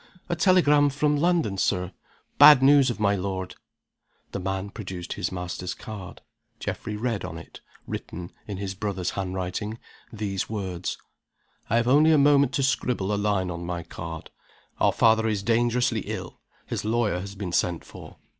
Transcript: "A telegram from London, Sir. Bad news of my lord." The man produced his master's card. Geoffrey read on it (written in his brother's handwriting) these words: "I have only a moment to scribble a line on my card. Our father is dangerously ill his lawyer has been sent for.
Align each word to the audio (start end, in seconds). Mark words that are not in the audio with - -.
"A 0.29 0.35
telegram 0.35 0.89
from 0.89 1.15
London, 1.15 1.59
Sir. 1.59 1.91
Bad 2.39 2.63
news 2.63 2.89
of 2.89 2.99
my 2.99 3.15
lord." 3.15 3.55
The 4.31 4.39
man 4.39 4.71
produced 4.71 5.13
his 5.13 5.31
master's 5.31 5.75
card. 5.75 6.23
Geoffrey 6.59 6.95
read 6.95 7.23
on 7.23 7.37
it 7.37 7.61
(written 7.85 8.31
in 8.47 8.57
his 8.57 8.73
brother's 8.73 9.11
handwriting) 9.11 9.77
these 10.11 10.49
words: 10.49 10.97
"I 11.69 11.75
have 11.75 11.87
only 11.87 12.11
a 12.11 12.17
moment 12.17 12.51
to 12.53 12.63
scribble 12.63 13.13
a 13.13 13.13
line 13.15 13.51
on 13.51 13.63
my 13.63 13.83
card. 13.83 14.31
Our 14.79 14.91
father 14.91 15.27
is 15.27 15.43
dangerously 15.43 15.99
ill 16.07 16.41
his 16.65 16.83
lawyer 16.83 17.19
has 17.19 17.35
been 17.35 17.51
sent 17.51 17.85
for. 17.85 18.15